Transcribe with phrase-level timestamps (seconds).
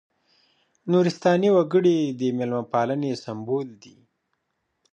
[0.91, 3.97] نورستاني وګړي د مېلمه پالنې سمبول دي.